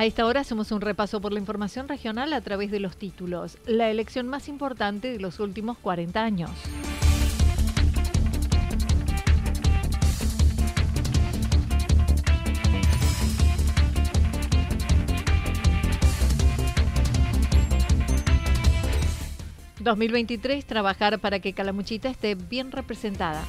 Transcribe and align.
A 0.00 0.06
esta 0.06 0.24
hora 0.24 0.40
hacemos 0.40 0.72
un 0.72 0.80
repaso 0.80 1.20
por 1.20 1.30
la 1.30 1.40
información 1.40 1.86
regional 1.86 2.32
a 2.32 2.40
través 2.40 2.70
de 2.70 2.80
los 2.80 2.96
títulos. 2.96 3.58
La 3.66 3.90
elección 3.90 4.28
más 4.28 4.48
importante 4.48 5.12
de 5.12 5.20
los 5.20 5.40
últimos 5.40 5.76
40 5.76 6.24
años. 6.24 6.50
...2023, 19.80 20.64
trabajar 20.64 21.18
para 21.18 21.40
que 21.40 21.52
Calamuchita 21.52 22.08
esté 22.08 22.36
bien 22.36 22.72
representada. 22.72 23.44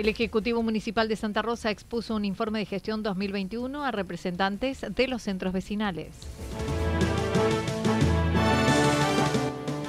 El 0.00 0.08
Ejecutivo 0.08 0.62
Municipal 0.62 1.08
de 1.08 1.16
Santa 1.16 1.42
Rosa 1.42 1.70
expuso 1.70 2.16
un 2.16 2.24
informe 2.24 2.60
de 2.60 2.64
gestión 2.64 3.02
2021 3.02 3.84
a 3.84 3.90
representantes 3.90 4.86
de 4.88 5.08
los 5.08 5.20
centros 5.20 5.52
vecinales. 5.52 6.14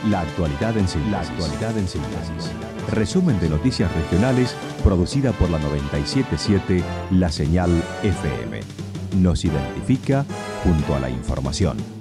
La 0.10 0.20
actualidad 0.20 0.78
en 0.78 0.86
síntesis. 0.90 2.52
Resumen 2.92 3.40
de 3.40 3.48
noticias 3.48 3.90
regionales 3.96 4.54
producida 4.84 5.32
por 5.32 5.50
la 5.50 5.60
977 5.60 6.84
La 7.12 7.32
Señal 7.32 7.72
FM. 8.04 8.60
Nos 9.16 9.46
identifica 9.46 10.26
junto 10.66 10.94
a 10.94 11.00
la 11.00 11.10
información. 11.10 12.01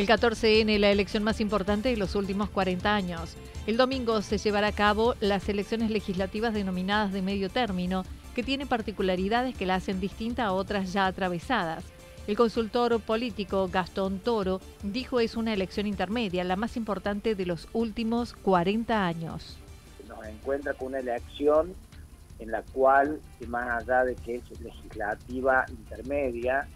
El 0.00 0.06
14N, 0.06 0.78
la 0.78 0.90
elección 0.90 1.22
más 1.22 1.42
importante 1.42 1.90
de 1.90 1.98
los 1.98 2.14
últimos 2.14 2.48
40 2.48 2.94
años. 2.94 3.36
El 3.66 3.76
domingo 3.76 4.22
se 4.22 4.38
llevará 4.38 4.68
a 4.68 4.72
cabo 4.72 5.14
las 5.20 5.46
elecciones 5.50 5.90
legislativas 5.90 6.54
denominadas 6.54 7.12
de 7.12 7.20
medio 7.20 7.50
término, 7.50 8.04
que 8.34 8.42
tiene 8.42 8.64
particularidades 8.64 9.54
que 9.54 9.66
la 9.66 9.74
hacen 9.74 10.00
distinta 10.00 10.46
a 10.46 10.52
otras 10.52 10.94
ya 10.94 11.04
atravesadas. 11.04 11.84
El 12.26 12.34
consultor 12.34 12.98
político 13.00 13.68
Gastón 13.70 14.20
Toro 14.20 14.62
dijo 14.82 15.20
es 15.20 15.36
una 15.36 15.52
elección 15.52 15.86
intermedia, 15.86 16.44
la 16.44 16.56
más 16.56 16.78
importante 16.78 17.34
de 17.34 17.44
los 17.44 17.68
últimos 17.74 18.32
40 18.32 19.06
años. 19.06 19.58
Nos 20.08 20.24
encuentra 20.24 20.72
con 20.72 20.88
una 20.88 21.00
elección 21.00 21.74
en 22.38 22.50
la 22.50 22.62
cual, 22.72 23.20
más 23.48 23.82
allá 23.82 24.04
de 24.04 24.14
que 24.14 24.36
es 24.36 24.60
legislativa 24.62 25.66
intermedia, 25.68 26.66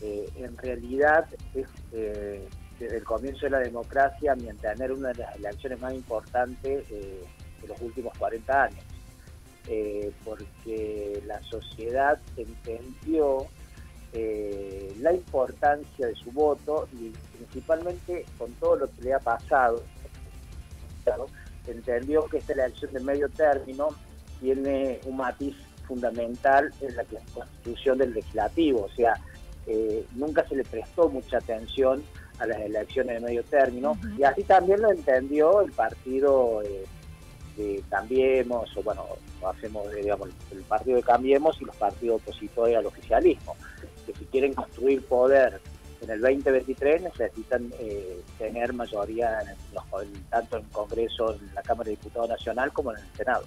eh, 0.00 0.26
en 0.36 0.56
realidad 0.56 1.26
es 1.54 1.68
eh, 1.92 2.48
desde 2.82 2.96
el 2.96 3.04
comienzo 3.04 3.46
de 3.46 3.50
la 3.50 3.60
democracia 3.60 4.34
tener 4.60 4.90
una 4.90 5.12
de 5.12 5.22
las 5.22 5.36
elecciones 5.36 5.80
más 5.80 5.94
importantes 5.94 6.84
eh, 6.90 7.24
de 7.60 7.68
los 7.68 7.80
últimos 7.80 8.12
40 8.18 8.64
años, 8.64 8.84
eh, 9.68 10.10
porque 10.24 11.22
la 11.24 11.40
sociedad 11.44 12.18
entendió 12.36 13.46
eh, 14.12 14.92
la 14.98 15.12
importancia 15.12 16.08
de 16.08 16.14
su 16.16 16.32
voto 16.32 16.88
y 16.92 17.10
principalmente 17.36 18.26
con 18.36 18.52
todo 18.54 18.76
lo 18.76 18.86
que 18.90 19.02
le 19.02 19.14
ha 19.14 19.20
pasado, 19.20 19.82
entendió 21.68 22.24
que 22.24 22.38
esta 22.38 22.52
elección 22.54 22.92
de 22.92 23.00
medio 23.00 23.28
término 23.28 23.90
tiene 24.40 24.98
un 25.06 25.18
matiz 25.18 25.54
fundamental 25.86 26.72
en 26.80 26.96
la 26.96 27.04
constitución 27.04 27.98
del 27.98 28.12
legislativo, 28.12 28.86
o 28.86 28.90
sea, 28.90 29.14
nunca 30.16 30.46
se 30.48 30.56
le 30.56 30.64
prestó 30.64 31.08
mucha 31.08 31.38
atención 31.38 32.02
a 32.38 32.46
las 32.46 32.60
elecciones 32.60 33.20
de 33.20 33.26
medio 33.26 33.42
término, 33.44 33.98
y 34.18 34.22
así 34.22 34.42
también 34.44 34.82
lo 34.82 34.90
entendió 34.90 35.60
el 35.60 35.72
partido 35.72 36.62
eh, 36.62 36.84
de 37.56 37.82
Cambiemos, 37.90 38.76
o 38.76 38.82
bueno, 38.82 39.06
hacemos, 39.46 39.92
digamos, 39.92 40.30
el 40.50 40.62
partido 40.62 40.96
de 40.96 41.02
Cambiemos 41.02 41.60
y 41.60 41.64
los 41.64 41.76
partidos 41.76 42.22
opositores 42.22 42.76
al 42.76 42.86
oficialismo, 42.86 43.56
que 44.06 44.12
si 44.14 44.24
quieren 44.26 44.54
construir 44.54 45.04
poder 45.06 45.60
en 46.02 46.10
el 46.10 46.20
2023 46.20 47.02
necesitan 47.02 47.72
eh, 47.78 48.20
tener 48.38 48.72
mayoría 48.72 49.38
tanto 50.30 50.56
en 50.56 50.64
el 50.64 50.70
Congreso, 50.70 51.34
en 51.34 51.54
la 51.54 51.62
Cámara 51.62 51.84
de 51.84 51.90
Diputados 51.92 52.28
Nacional 52.28 52.72
como 52.72 52.92
en 52.92 52.98
el 52.98 53.16
Senado. 53.16 53.44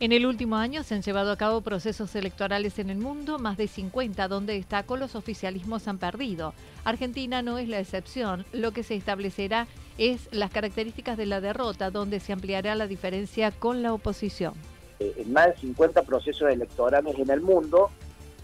En 0.00 0.12
el 0.12 0.26
último 0.26 0.54
año 0.54 0.84
se 0.84 0.94
han 0.94 1.02
llevado 1.02 1.32
a 1.32 1.36
cabo 1.36 1.60
procesos 1.60 2.14
electorales 2.14 2.78
en 2.78 2.88
el 2.88 2.98
mundo, 2.98 3.40
más 3.40 3.56
de 3.56 3.66
50, 3.66 4.28
donde 4.28 4.52
destacó 4.52 4.96
los 4.96 5.16
oficialismos 5.16 5.88
han 5.88 5.98
perdido. 5.98 6.54
Argentina 6.84 7.42
no 7.42 7.58
es 7.58 7.68
la 7.68 7.80
excepción. 7.80 8.46
Lo 8.52 8.70
que 8.70 8.84
se 8.84 8.94
establecerá 8.94 9.66
es 9.98 10.28
las 10.30 10.52
características 10.52 11.16
de 11.16 11.26
la 11.26 11.40
derrota, 11.40 11.90
donde 11.90 12.20
se 12.20 12.32
ampliará 12.32 12.76
la 12.76 12.86
diferencia 12.86 13.50
con 13.50 13.82
la 13.82 13.92
oposición. 13.92 14.54
Eh, 15.00 15.14
en 15.16 15.32
más 15.32 15.46
de 15.48 15.56
50 15.62 16.02
procesos 16.02 16.48
electorales 16.48 17.18
en 17.18 17.30
el 17.30 17.40
mundo 17.40 17.90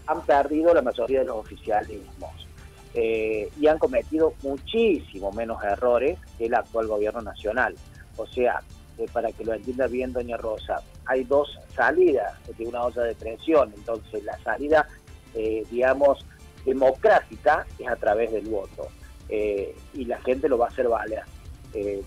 han 0.07 0.25
perdido 0.25 0.73
la 0.73 0.81
mayoría 0.81 1.19
de 1.19 1.25
los 1.27 1.37
oficialismos 1.37 2.49
eh, 2.93 3.49
y 3.57 3.67
han 3.67 3.79
cometido 3.79 4.33
muchísimo 4.43 5.31
menos 5.31 5.63
errores 5.63 6.19
que 6.37 6.47
el 6.47 6.53
actual 6.53 6.87
gobierno 6.87 7.21
nacional. 7.21 7.75
O 8.17 8.27
sea, 8.27 8.61
eh, 8.97 9.07
para 9.11 9.29
que 9.33 9.43
lo 9.43 9.53
entienda 9.53 9.87
bien 9.87 10.13
doña 10.13 10.37
Rosa, 10.37 10.81
hay 11.05 11.25
dos 11.25 11.59
salidas 11.75 12.33
de 12.57 12.65
una 12.65 12.83
olla 12.83 13.01
de 13.01 13.13
presión, 13.13 13.73
entonces 13.75 14.23
la 14.23 14.39
salida, 14.39 14.87
eh, 15.33 15.65
digamos, 15.69 16.25
democrática 16.65 17.67
es 17.77 17.89
a 17.89 17.97
través 17.97 18.31
del 18.31 18.45
voto 18.45 18.87
eh, 19.27 19.75
y 19.93 20.05
la 20.05 20.21
gente 20.21 20.47
lo 20.47 20.57
va 20.57 20.67
a 20.67 20.69
hacer 20.69 20.87
valer. 20.87 21.23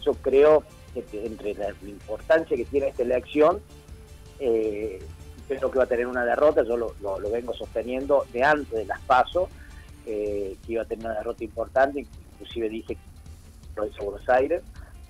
yo 0.02 0.14
creo 0.14 0.64
que 0.94 1.26
entre 1.26 1.52
la, 1.54 1.74
importancia 1.86 2.56
que 2.56 2.64
tiene 2.64 2.88
esta 2.88 3.02
elección, 3.02 3.60
creo 4.38 5.70
que 5.70 5.78
va 5.78 5.84
a 5.84 5.88
tener 5.88 6.06
una 6.06 6.24
derrota, 6.24 6.62
yo 6.62 6.78
lo, 6.78 7.30
vengo 7.30 7.52
sosteniendo 7.52 8.24
de 8.32 8.42
antes 8.44 8.72
de 8.72 8.86
las 8.86 9.00
pasos, 9.02 9.50
que 10.06 10.56
iba 10.68 10.82
a 10.82 10.86
tener 10.86 11.04
una 11.04 11.16
derrota 11.16 11.44
importante, 11.44 12.06
inclusive 12.32 12.70
dije 12.70 12.94
que 12.94 13.00
lo 13.76 13.86
hizo 13.86 14.04
Buenos 14.04 14.26
Aires, 14.30 14.62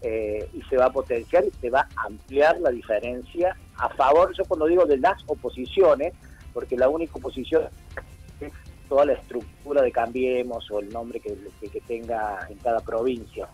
eh, 0.02 0.48
y 0.52 0.62
se 0.62 0.76
va 0.76 0.86
a 0.86 0.92
potenciar 0.92 1.44
y 1.44 1.50
se 1.60 1.70
va 1.70 1.88
a 1.96 2.06
ampliar 2.06 2.60
la 2.60 2.70
diferencia 2.70 3.56
a 3.76 3.88
favor, 3.90 4.32
yo 4.36 4.44
cuando 4.44 4.66
digo 4.66 4.86
de 4.86 4.98
las 4.98 5.22
oposiciones, 5.26 6.14
porque 6.52 6.76
la 6.76 6.88
única 6.88 7.14
oposición 7.14 7.64
es 8.40 8.52
toda 8.88 9.06
la 9.06 9.14
estructura 9.14 9.82
de 9.82 9.92
Cambiemos 9.92 10.70
o 10.70 10.80
el 10.80 10.88
nombre 10.90 11.20
que, 11.20 11.36
que 11.68 11.80
tenga 11.80 12.46
en 12.48 12.58
cada 12.58 12.80
provincia. 12.80 13.48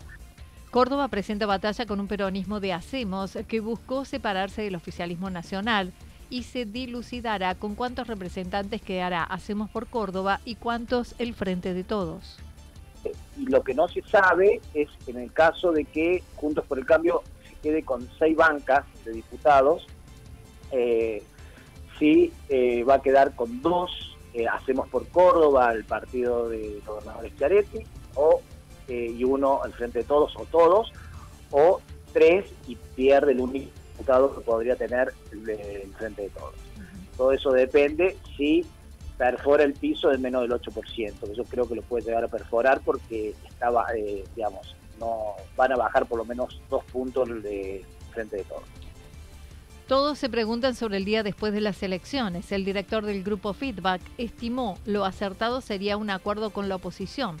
Córdoba 0.71 1.07
presenta 1.07 1.45
batalla 1.45 1.85
con 1.85 1.99
un 1.99 2.07
peronismo 2.07 2.59
de 2.59 2.73
Hacemos 2.73 3.37
que 3.47 3.59
buscó 3.59 4.05
separarse 4.05 4.61
del 4.61 4.75
oficialismo 4.75 5.29
nacional 5.29 5.93
y 6.29 6.43
se 6.43 6.65
dilucidará 6.65 7.55
con 7.55 7.75
cuántos 7.75 8.07
representantes 8.07 8.81
quedará 8.81 9.23
Hacemos 9.23 9.69
por 9.69 9.87
Córdoba 9.87 10.41
y 10.43 10.55
cuántos 10.55 11.15
el 11.17 11.33
Frente 11.33 11.73
de 11.73 11.83
Todos 11.83 12.39
y 13.37 13.45
lo 13.45 13.63
que 13.63 13.73
no 13.73 13.87
se 13.87 14.01
sabe 14.03 14.61
es 14.73 14.89
en 15.07 15.17
el 15.17 15.31
caso 15.31 15.71
de 15.71 15.85
que 15.85 16.23
Juntos 16.35 16.65
por 16.65 16.79
el 16.79 16.85
Cambio 16.85 17.23
se 17.47 17.55
quede 17.55 17.83
con 17.83 18.07
seis 18.17 18.35
bancas 18.35 18.85
de 19.03 19.11
diputados, 19.11 19.85
eh, 20.71 21.23
si 21.99 22.33
eh, 22.49 22.83
va 22.83 22.95
a 22.95 23.01
quedar 23.01 23.35
con 23.35 23.61
dos, 23.61 24.17
eh, 24.33 24.47
hacemos 24.47 24.89
por 24.89 25.07
Córdoba 25.09 25.71
el 25.71 25.85
partido 25.85 26.49
de 26.49 26.81
gobernadores 26.85 27.35
Chiaretti, 27.37 27.79
o, 28.15 28.41
y 28.87 29.23
uno 29.23 29.63
al 29.63 29.73
frente 29.73 29.99
de 29.99 30.05
todos, 30.05 30.35
o 30.37 30.45
todos, 30.45 30.91
o 31.49 31.81
tres 32.13 32.45
y 32.67 32.75
pierde 32.95 33.31
el 33.31 33.41
único 33.41 33.71
diputado 33.91 34.35
que 34.35 34.41
podría 34.41 34.75
tener 34.75 35.11
el, 35.31 35.93
frente 35.97 36.23
de 36.23 36.29
todos. 36.29 36.53
Todo 37.17 37.31
eso 37.31 37.51
depende 37.51 38.17
si 38.37 38.65
perfora 39.17 39.63
el 39.63 39.73
piso 39.73 40.09
de 40.09 40.17
menos 40.17 40.41
del 40.41 40.51
8%, 40.51 41.19
que 41.19 41.35
yo 41.35 41.43
creo 41.45 41.67
que 41.67 41.75
lo 41.75 41.81
puede 41.81 42.05
llegar 42.05 42.23
a 42.23 42.27
perforar 42.27 42.81
porque 42.83 43.33
estaba, 43.47 43.85
eh, 43.95 44.23
digamos, 44.35 44.75
no 44.99 45.35
van 45.55 45.71
a 45.71 45.75
bajar 45.75 46.05
por 46.05 46.17
lo 46.17 46.25
menos 46.25 46.61
dos 46.69 46.83
puntos 46.85 47.27
de 47.43 47.85
frente 48.11 48.37
de 48.37 48.43
todos. 48.43 48.63
Todos 49.87 50.17
se 50.17 50.29
preguntan 50.29 50.73
sobre 50.73 50.97
el 50.97 51.05
día 51.05 51.21
después 51.21 51.53
de 51.53 51.61
las 51.61 51.83
elecciones. 51.83 52.51
El 52.51 52.65
director 52.65 53.05
del 53.05 53.23
grupo 53.23 53.53
Feedback 53.53 54.01
estimó 54.17 54.79
lo 54.85 55.05
acertado 55.05 55.61
sería 55.61 55.95
un 55.95 56.09
acuerdo 56.09 56.49
con 56.49 56.69
la 56.69 56.77
oposición 56.77 57.37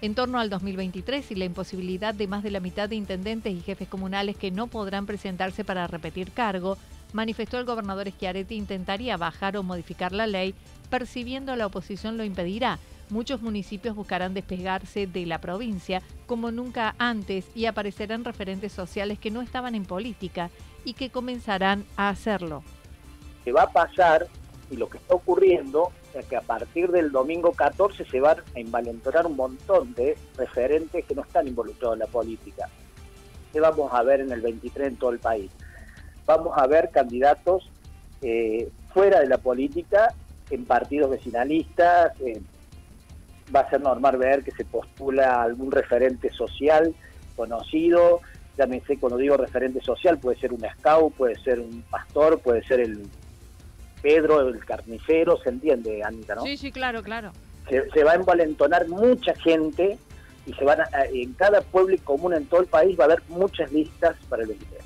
en 0.00 0.14
torno 0.14 0.38
al 0.38 0.50
2023 0.50 1.30
y 1.30 1.34
la 1.36 1.44
imposibilidad 1.44 2.12
de 2.12 2.26
más 2.26 2.42
de 2.42 2.50
la 2.50 2.60
mitad 2.60 2.88
de 2.88 2.96
intendentes 2.96 3.54
y 3.54 3.60
jefes 3.60 3.88
comunales 3.88 4.36
que 4.36 4.50
no 4.50 4.66
podrán 4.66 5.06
presentarse 5.06 5.64
para 5.64 5.86
repetir 5.86 6.32
cargo, 6.32 6.76
manifestó 7.14 7.58
el 7.58 7.64
gobernador 7.64 8.10
Schiaretti 8.10 8.56
intentaría 8.56 9.16
bajar 9.16 9.56
o 9.56 9.62
modificar 9.62 10.12
la 10.12 10.26
ley, 10.26 10.54
percibiendo 10.90 11.56
la 11.56 11.66
oposición 11.66 12.18
lo 12.18 12.24
impedirá. 12.24 12.78
Muchos 13.08 13.40
municipios 13.40 13.94
buscarán 13.94 14.34
despegarse 14.34 15.06
de 15.06 15.24
la 15.24 15.40
provincia 15.40 16.02
como 16.26 16.50
nunca 16.50 16.94
antes 16.98 17.46
y 17.54 17.66
aparecerán 17.66 18.24
referentes 18.24 18.72
sociales 18.72 19.18
que 19.18 19.30
no 19.30 19.40
estaban 19.40 19.74
en 19.74 19.84
política 19.84 20.50
y 20.84 20.94
que 20.94 21.10
comenzarán 21.10 21.84
a 21.96 22.08
hacerlo. 22.08 22.62
¿Qué 23.44 23.52
va 23.52 23.62
a 23.62 23.70
pasar 23.70 24.26
y 24.70 24.76
lo 24.76 24.88
que 24.88 24.98
está 24.98 25.14
ocurriendo 25.14 25.92
es 26.14 26.26
que 26.26 26.36
a 26.36 26.40
partir 26.40 26.90
del 26.90 27.12
domingo 27.12 27.52
14 27.52 28.04
se 28.04 28.20
van 28.20 28.38
a 28.38 28.58
envalentonar 28.58 29.26
un 29.26 29.36
montón 29.36 29.94
de 29.94 30.16
referentes 30.36 31.04
que 31.04 31.14
no 31.14 31.22
están 31.22 31.46
involucrados 31.46 31.94
en 31.94 32.00
la 32.00 32.06
política. 32.06 32.68
¿Qué 33.52 33.60
vamos 33.60 33.92
a 33.92 34.02
ver 34.02 34.20
en 34.20 34.32
el 34.32 34.40
23 34.40 34.88
en 34.88 34.96
todo 34.96 35.10
el 35.10 35.18
país? 35.18 35.50
Vamos 36.26 36.52
a 36.56 36.66
ver 36.66 36.90
candidatos 36.90 37.70
eh, 38.22 38.68
fuera 38.92 39.20
de 39.20 39.28
la 39.28 39.38
política 39.38 40.14
en 40.50 40.64
partidos 40.64 41.10
vecinalistas. 41.10 42.18
Eh, 42.20 42.40
va 43.54 43.60
a 43.60 43.70
ser 43.70 43.80
normal 43.80 44.16
ver 44.16 44.42
que 44.42 44.50
se 44.52 44.64
postula 44.64 45.42
algún 45.42 45.70
referente 45.70 46.32
social 46.32 46.94
conocido. 47.36 48.20
Ya 48.56 48.66
me 48.66 48.80
sé, 48.80 48.98
cuando 48.98 49.18
digo 49.18 49.36
referente 49.36 49.80
social, 49.80 50.18
puede 50.18 50.38
ser 50.38 50.52
un 50.52 50.64
scout, 50.78 51.14
puede 51.14 51.34
ser 51.40 51.60
un 51.60 51.82
pastor, 51.90 52.38
puede 52.40 52.62
ser 52.64 52.80
el 52.80 53.06
Pedro, 54.00 54.46
el 54.46 54.62
carnicero, 54.64 55.38
¿se 55.42 55.48
entiende, 55.48 56.02
Anita, 56.04 56.34
no? 56.34 56.42
Sí, 56.42 56.58
sí, 56.58 56.70
claro, 56.70 57.02
claro. 57.02 57.32
Se, 57.68 58.04
va 58.04 58.12
a 58.12 58.16
envalentonar 58.16 58.86
mucha 58.86 59.34
gente 59.36 59.98
y 60.44 60.52
se 60.52 60.62
van 60.62 60.80
en 61.10 61.32
cada 61.32 61.62
pueblo 61.62 61.94
y 61.94 61.98
común 61.98 62.34
en 62.34 62.44
todo 62.44 62.60
el 62.60 62.66
país 62.66 62.98
va 63.00 63.04
a 63.04 63.06
haber 63.06 63.22
muchas 63.28 63.72
listas 63.72 64.14
para 64.28 64.42
el 64.42 64.48
23. 64.48 64.84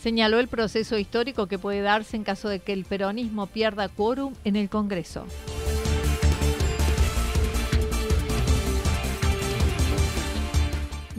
Señaló 0.00 0.38
el 0.38 0.48
proceso 0.48 0.98
histórico 0.98 1.46
que 1.46 1.58
puede 1.58 1.80
darse 1.80 2.16
en 2.16 2.24
caso 2.24 2.48
de 2.48 2.60
que 2.60 2.72
el 2.72 2.84
peronismo 2.84 3.46
pierda 3.46 3.88
quórum 3.88 4.34
en 4.44 4.56
el 4.56 4.68
Congreso. 4.68 5.26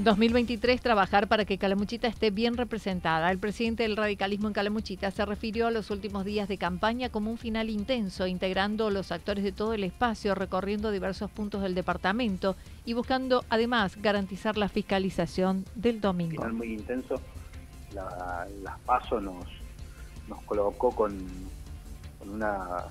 2023 0.07 0.79
trabajar 0.79 1.27
para 1.27 1.43
que 1.43 1.57
Calamuchita 1.57 2.07
esté 2.07 2.31
bien 2.31 2.55
representada. 2.55 3.29
El 3.29 3.39
presidente 3.39 3.83
del 3.83 3.97
radicalismo 3.97 4.47
en 4.47 4.53
Calamuchita 4.53 5.11
se 5.11 5.25
refirió 5.25 5.67
a 5.67 5.71
los 5.71 5.89
últimos 5.89 6.23
días 6.23 6.47
de 6.47 6.57
campaña 6.57 7.09
como 7.09 7.29
un 7.29 7.37
final 7.37 7.69
intenso, 7.69 8.25
integrando 8.25 8.89
los 8.89 9.11
actores 9.11 9.43
de 9.43 9.51
todo 9.51 9.73
el 9.73 9.83
espacio, 9.83 10.33
recorriendo 10.33 10.91
diversos 10.91 11.29
puntos 11.29 11.61
del 11.61 11.75
departamento 11.75 12.55
y 12.85 12.93
buscando 12.93 13.43
además 13.49 13.97
garantizar 14.01 14.55
la 14.55 14.69
fiscalización 14.69 15.65
del 15.75 15.99
domingo. 15.99 16.41
Final 16.41 16.53
muy 16.53 16.73
intenso. 16.73 17.15
Las 18.63 18.79
PASO 18.85 19.19
nos, 19.19 19.45
colocó 20.45 20.91
con, 20.91 21.17
una 22.25 22.85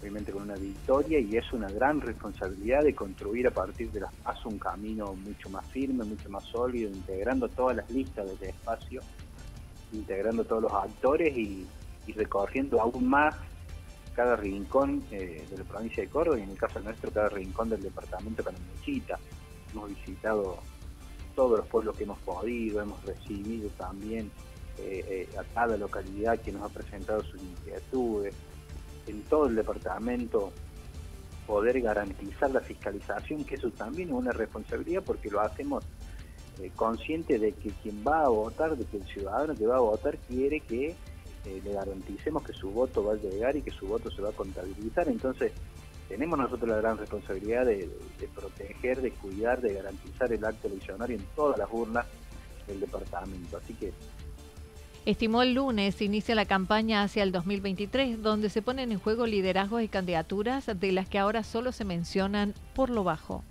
obviamente 0.00 0.32
con 0.32 0.42
una 0.42 0.56
victoria 0.56 1.20
y 1.20 1.36
es 1.36 1.52
una 1.52 1.70
gran 1.70 2.00
responsabilidad 2.00 2.82
de 2.82 2.94
construir 2.94 3.46
a 3.46 3.52
partir 3.52 3.90
de 3.92 4.00
las 4.00 4.12
PASO 4.14 4.48
un 4.48 4.58
camino 4.58 5.14
mucho 5.14 5.48
más 5.48 5.64
firme, 5.66 6.04
mucho 6.04 6.28
más 6.28 6.44
sólido, 6.44 6.90
integrando 6.90 7.48
todas 7.48 7.76
las 7.76 7.90
listas 7.90 8.26
del 8.26 8.48
espacio, 8.48 9.00
integrando 9.92 10.44
todos 10.44 10.62
los 10.62 10.72
actores 10.72 11.36
y, 11.36 11.66
recorriendo 12.14 12.80
aún 12.80 13.08
más 13.08 13.34
cada 14.14 14.34
rincón 14.36 15.02
eh, 15.12 15.46
de 15.48 15.56
la 15.56 15.64
provincia 15.64 16.02
de 16.02 16.10
Córdoba 16.10 16.38
y 16.38 16.42
en 16.42 16.50
el 16.50 16.58
caso 16.58 16.80
nuestro 16.80 17.10
cada 17.12 17.28
rincón 17.28 17.70
del 17.70 17.80
departamento 17.80 18.42
de 18.42 18.50
Canamuchita. 18.50 19.18
Hemos 19.72 19.88
visitado 19.88 20.58
todos 21.34 21.60
los 21.60 21.68
pueblos 21.68 21.96
que 21.96 22.04
hemos 22.04 22.18
podido, 22.18 22.82
hemos 22.82 23.02
recibido 23.04 23.70
también 23.70 24.30
eh, 24.78 25.28
eh, 25.32 25.38
a 25.38 25.44
cada 25.54 25.76
localidad 25.76 26.38
que 26.40 26.52
nos 26.52 26.62
ha 26.62 26.68
presentado 26.68 27.22
sus 27.22 27.40
inquietudes, 27.40 28.34
en 29.06 29.22
todo 29.22 29.46
el 29.46 29.56
departamento 29.56 30.52
poder 31.46 31.80
garantizar 31.80 32.50
la 32.50 32.60
fiscalización, 32.60 33.44
que 33.44 33.56
eso 33.56 33.70
también 33.70 34.08
es 34.08 34.14
una 34.14 34.32
responsabilidad 34.32 35.02
porque 35.04 35.30
lo 35.30 35.40
hacemos 35.40 35.84
eh, 36.60 36.70
consciente 36.76 37.38
de 37.38 37.52
que 37.52 37.70
quien 37.82 38.04
va 38.06 38.24
a 38.24 38.28
votar, 38.28 38.76
de 38.76 38.84
que 38.84 38.98
el 38.98 39.04
ciudadano 39.04 39.54
que 39.54 39.66
va 39.66 39.76
a 39.76 39.80
votar 39.80 40.18
quiere 40.28 40.60
que 40.60 40.94
eh, 41.44 41.60
le 41.64 41.72
garanticemos 41.72 42.44
que 42.44 42.52
su 42.52 42.70
voto 42.70 43.04
va 43.04 43.14
a 43.14 43.16
llegar 43.16 43.56
y 43.56 43.62
que 43.62 43.70
su 43.70 43.86
voto 43.86 44.10
se 44.10 44.22
va 44.22 44.28
a 44.28 44.32
contabilizar. 44.32 45.08
Entonces, 45.08 45.52
tenemos 46.08 46.38
nosotros 46.38 46.68
la 46.68 46.76
gran 46.76 46.98
responsabilidad 46.98 47.64
de, 47.66 47.88
de 48.20 48.28
proteger, 48.28 49.00
de 49.00 49.10
cuidar, 49.12 49.60
de 49.60 49.74
garantizar 49.74 50.32
el 50.32 50.44
acto 50.44 50.68
eleccionario 50.68 51.16
en 51.16 51.24
todas 51.34 51.58
las 51.58 51.68
urnas 51.72 52.06
del 52.66 52.80
departamento. 52.80 53.56
Así 53.56 53.74
que 53.74 53.92
Estimó 55.04 55.42
el 55.42 55.54
lunes 55.54 56.00
inicia 56.00 56.36
la 56.36 56.44
campaña 56.44 57.02
hacia 57.02 57.24
el 57.24 57.32
2023, 57.32 58.22
donde 58.22 58.48
se 58.50 58.62
ponen 58.62 58.92
en 58.92 59.00
juego 59.00 59.26
liderazgos 59.26 59.82
y 59.82 59.88
candidaturas 59.88 60.66
de 60.78 60.92
las 60.92 61.08
que 61.08 61.18
ahora 61.18 61.42
solo 61.42 61.72
se 61.72 61.84
mencionan 61.84 62.54
por 62.72 62.88
lo 62.88 63.02
bajo. 63.02 63.42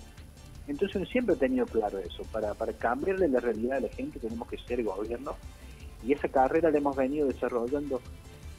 Entonces 0.68 1.10
siempre 1.10 1.36
he 1.36 1.38
tenido 1.38 1.66
claro 1.66 2.00
eso, 2.00 2.24
para, 2.32 2.54
para 2.54 2.72
cambiarle 2.72 3.28
la 3.28 3.42
realidad 3.42 3.80
a 3.80 3.82
la 3.82 3.90
gente 3.90 4.18
tenemos 4.20 4.48
que 4.48 4.58
ser 4.60 4.82
gobierno 4.82 5.36
y 6.08 6.14
esa 6.14 6.30
carrera 6.30 6.72
la 6.72 6.78
hemos 6.78 6.96
venido 6.96 7.28
desarrollando 7.28 8.00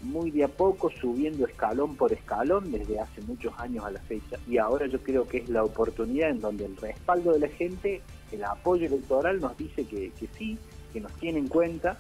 muy 0.03 0.31
de 0.31 0.45
a 0.45 0.49
poco, 0.49 0.91
subiendo 0.91 1.47
escalón 1.47 1.97
por 1.97 2.13
escalón 2.13 2.71
desde 2.73 3.01
hace 3.01 3.23
muchos 3.23 3.55
años 3.59 3.87
a 3.87 3.91
la 3.91 4.01
fecha. 4.01 4.37
Y 4.47 4.59
ahora 4.59 4.87
yo 4.87 5.01
creo 5.01 5.27
que 5.27 5.39
es 5.39 5.49
la 5.49 5.65
oportunidad 5.65 6.29
en 6.29 6.41
donde 6.41 6.67
el 6.67 6.77
respaldo 6.77 7.33
de 7.33 7.39
la 7.39 7.49
gente, 7.49 8.03
el 8.33 8.45
apoyo 8.45 8.87
electoral 8.87 9.41
nos 9.41 9.57
dice 9.57 9.87
que, 9.87 10.11
que 10.11 10.29
sí, 10.37 10.59
que 10.93 11.01
nos 11.01 11.13
tiene 11.13 11.39
en 11.39 11.49
cuenta 11.49 11.97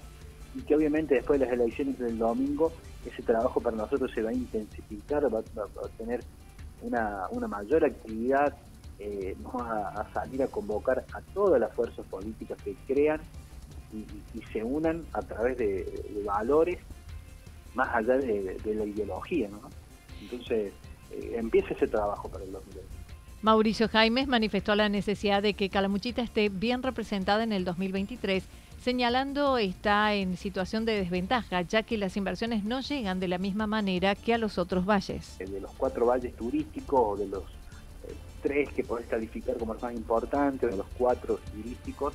y 0.55 0.61
que 0.63 0.75
obviamente 0.75 1.15
después 1.15 1.41
de 1.41 1.47
las 1.47 1.55
elecciones 1.55 1.99
del 1.99 2.19
domingo 2.19 2.73
ese 3.07 3.23
trabajo 3.23 3.61
para 3.61 3.77
nosotros 3.77 4.11
se 4.15 4.23
va 4.23 4.31
a 4.31 4.35
intensificar, 4.35 5.33
va, 5.33 5.41
a 5.41 5.89
tener 5.99 6.23
una, 6.83 7.27
una 7.31 7.49
mayor 7.49 7.85
actividad, 7.85 8.55
eh, 8.99 9.37
vamos 9.41 9.63
a, 9.69 10.07
salir 10.13 10.43
a 10.43 10.47
convocar 10.47 11.05
a 11.13 11.21
todas 11.35 11.61
las 11.61 11.73
fuerzas 11.75 12.07
políticas 12.07 12.57
que 12.63 12.77
crean 12.87 13.21
y, 13.93 14.07
se 14.53 14.63
unan 14.63 15.05
a 15.13 15.21
través 15.23 15.59
de, 15.59 16.23
valores 16.25 16.79
más 17.75 17.89
allá 17.95 18.17
de, 18.19 18.57
la 18.65 18.85
ideología. 18.85 19.49
Entonces 20.21 20.73
eh, 21.11 21.35
empieza 21.37 21.75
ese 21.75 21.89
trabajo 21.89 22.29
para 22.29 22.45
el 22.45 22.53
2020. 22.53 23.03
Mauricio 23.43 23.89
Jaimes 23.89 24.29
manifestó 24.29 24.77
la 24.77 24.89
necesidad 24.89 25.43
de 25.43 25.55
que 25.55 25.69
Calamuchita 25.69 26.23
esté 26.23 26.49
bien 26.49 26.83
representada 26.83 27.43
en 27.43 27.53
el 27.53 27.65
2023 27.65 28.45
señalando 28.83 29.59
está 29.59 30.15
en 30.15 30.37
situación 30.37 30.85
de 30.85 30.95
desventaja, 30.95 31.63
ya 31.63 31.85
que 31.85 31.97
las 31.97 32.17
inversiones 32.17 32.65
no 32.65 32.81
llegan 32.81 33.21
de 33.21 33.29
la 33.29 33.39
misma 33.39 33.67
manera 33.67 34.17
que 34.17 34.35
a 34.35 34.39
los 34.39 34.59
otros 34.59 34.85
valles. 34.85 35.39
De 35.39 35.61
los 35.61 35.73
cuatro 35.73 36.07
valles 36.07 36.35
turísticos 36.35 37.01
o 37.01 37.17
de 37.17 37.29
los 37.29 37.45
eh, 37.45 38.15
tres 38.43 38.73
que 38.73 38.83
podés 38.83 39.07
calificar 39.07 39.57
como 39.57 39.75
los 39.75 39.83
más 39.83 39.95
importantes, 39.95 40.69
de 40.71 40.77
los 40.77 40.87
cuatro 40.99 41.39
turísticos, 41.53 42.15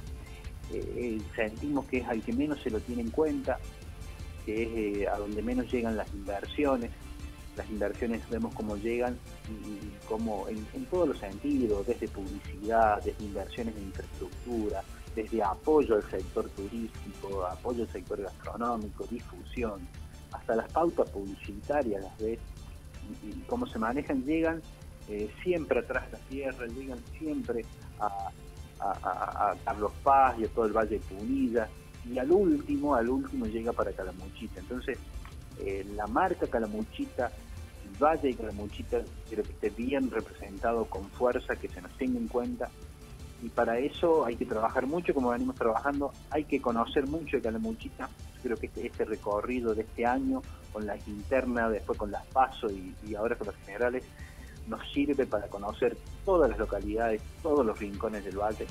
eh, 0.73 1.21
sentimos 1.35 1.85
que 1.85 1.99
es 1.99 2.07
al 2.07 2.21
que 2.21 2.33
menos 2.33 2.61
se 2.61 2.69
lo 2.69 2.81
tiene 2.81 3.03
en 3.03 3.11
cuenta, 3.11 3.59
que 4.45 4.63
es 4.63 4.69
eh, 5.03 5.07
a 5.07 5.17
donde 5.17 5.41
menos 5.41 5.71
llegan 5.71 5.95
las 5.95 6.13
inversiones. 6.13 6.91
Las 7.55 7.69
inversiones 7.69 8.29
vemos 8.29 8.53
cómo 8.53 8.75
llegan 8.75 9.17
y, 9.49 10.05
cómo 10.07 10.47
en, 10.47 10.67
en 10.73 10.85
todos 10.85 11.07
los 11.07 11.17
sentidos, 11.17 11.87
desde 11.87 12.07
publicidad, 12.09 13.01
desde 13.03 13.23
inversiones 13.23 13.75
en 13.77 13.83
infraestructura, 13.83 14.83
desde 15.17 15.41
apoyo 15.41 15.95
al 15.95 16.03
sector 16.11 16.47
turístico, 16.49 17.43
apoyo 17.43 17.81
al 17.81 17.89
sector 17.89 18.21
gastronómico, 18.21 19.03
difusión, 19.09 19.87
hasta 20.31 20.55
las 20.55 20.71
pautas 20.71 21.09
publicitarias, 21.09 22.03
las 22.03 22.17
ves, 22.19 22.39
y, 23.23 23.31
cómo 23.47 23.65
se 23.65 23.79
manejan, 23.79 24.23
llegan 24.25 24.61
eh, 25.09 25.31
siempre 25.41 25.79
atrás 25.79 26.05
de 26.05 26.11
la 26.11 26.23
tierra, 26.25 26.67
llegan 26.67 26.99
siempre 27.17 27.65
a, 27.99 28.31
Carlos 29.65 29.91
Paz 30.03 30.35
y 30.37 30.45
a 30.45 30.49
todo 30.49 30.65
el 30.65 30.71
Valle 30.71 30.99
de 30.99 30.99
Punilla, 30.99 31.67
y 32.05 32.19
al 32.19 32.31
último, 32.31 32.93
al 32.93 33.09
último 33.09 33.47
llega 33.47 33.73
para 33.73 33.91
Calamuchita. 33.91 34.59
Entonces, 34.59 34.99
eh, 35.59 35.83
la 35.95 36.05
marca 36.05 36.45
Calamuchita, 36.45 37.31
Valle 37.99 38.27
de 38.27 38.35
Calamuchita, 38.35 39.01
quiero 39.27 39.41
que 39.41 39.49
esté 39.49 39.71
bien 39.71 40.11
representado 40.11 40.85
con 40.85 41.09
fuerza, 41.09 41.55
que 41.55 41.69
se 41.69 41.81
nos 41.81 41.91
tenga 41.97 42.19
en 42.19 42.27
cuenta, 42.27 42.69
y 43.41 43.49
para 43.49 43.77
eso 43.77 44.25
hay 44.25 44.35
que 44.35 44.45
trabajar 44.45 44.87
mucho, 44.87 45.13
como 45.13 45.29
venimos 45.29 45.55
trabajando, 45.55 46.11
hay 46.29 46.45
que 46.45 46.61
conocer 46.61 47.07
mucho 47.07 47.37
de 47.37 47.43
Calamuchita, 47.43 48.09
creo 48.41 48.57
que 48.57 48.67
este, 48.67 48.87
este 48.87 49.05
recorrido 49.05 49.75
de 49.75 49.81
este 49.83 50.05
año, 50.05 50.41
con 50.73 50.85
las 50.85 51.07
internas, 51.07 51.71
después 51.71 51.97
con 51.97 52.11
las 52.11 52.25
PASO 52.27 52.69
y, 52.71 52.93
y 53.07 53.15
ahora 53.15 53.35
con 53.35 53.47
las 53.47 53.55
generales, 53.57 54.03
nos 54.67 54.81
sirve 54.91 55.25
para 55.25 55.47
conocer 55.47 55.97
todas 56.25 56.49
las 56.49 56.59
localidades, 56.59 57.21
todos 57.41 57.65
los 57.65 57.79
rincones 57.79 58.25
del 58.25 58.37
valle. 58.37 58.65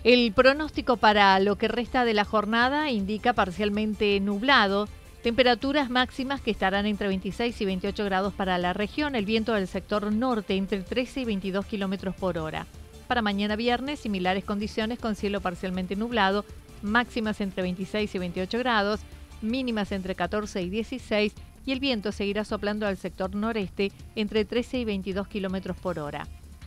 El 0.03 0.31
pronóstico 0.34 0.98
para 0.98 1.39
lo 1.39 1.58
que 1.58 1.67
resta 1.67 2.05
de 2.05 2.15
la 2.15 2.25
jornada 2.25 2.89
indica 2.89 3.34
parcialmente 3.34 4.20
nublado, 4.20 4.88
temperaturas 5.22 5.91
máximas 5.91 6.41
que 6.41 6.50
estarán 6.50 6.88
entre 6.88 7.08
26 7.08 7.62
y 7.62 7.65
28 7.65 8.05
grados 8.05 8.34
para 8.34 8.58
la 8.58 8.74
región, 8.74 9.15
el 9.15 9.25
viento 9.25 9.53
del 9.53 9.67
sector 9.67 10.12
norte 10.12 10.55
entre 10.55 10.81
13 10.81 11.22
y 11.22 11.25
22 11.25 11.67
kilómetros 11.67 12.15
por 12.15 12.39
hora. 12.39 12.65
Para 13.08 13.22
mañana 13.22 13.55
viernes, 13.55 14.00
similares 14.00 14.43
condiciones 14.43 14.98
con 14.98 15.15
cielo 15.15 15.39
parcialmente 15.39 15.96
nublado, 15.96 16.46
máximas 16.81 17.39
entre 17.39 17.62
26 17.62 18.15
y 18.15 18.17
28 18.17 18.58
grados, 18.58 19.01
mínimas 19.43 19.91
entre 19.91 20.15
14 20.15 20.63
y 20.63 20.72
16 20.72 21.34
y 21.63 21.74
el 21.74 21.79
viento 21.79 22.12
seguirá 22.12 22.43
soplando 22.43 22.88
al 22.88 22.98
sector 22.98 23.36
noreste 23.36 23.91
entre 24.15 24.46
13 24.46 24.79
y 24.79 24.86
22 24.86 25.27
kilómetros 25.27 25.77
por 25.77 26.00
hora. 26.00 26.25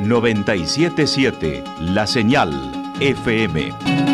977 0.00 1.64
La 1.80 2.06
Señal 2.06 2.52
FM. 3.00 4.13